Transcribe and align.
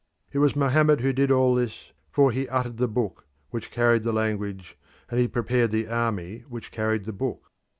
It 0.31 0.39
was 0.39 0.55
Mohammed 0.55 1.01
who 1.01 1.13
did 1.13 1.29
all 1.29 1.53
this, 1.53 1.91
for 2.09 2.31
he 2.31 2.49
uttered 2.49 2.77
the 2.77 2.87
book 2.87 3.27
which 3.51 3.69
carried 3.69 4.01
the 4.01 4.11
language, 4.11 4.75
and 5.11 5.19
he 5.19 5.27
prepared 5.27 5.69
the 5.69 5.85
army 5.87 6.39
which 6.49 6.71
carried 6.71 7.03
the 7.05 7.13
book. 7.13 7.51